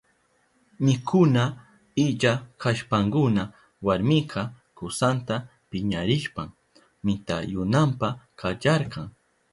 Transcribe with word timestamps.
Mikuna 0.85 1.43
illa 2.05 2.31
kashpankuna 2.61 3.43
warminka 3.85 4.41
kusanta 4.77 5.35
piñarishpan 5.69 6.49
mitayunanpa 7.05 8.07
kacharka. 8.39 9.01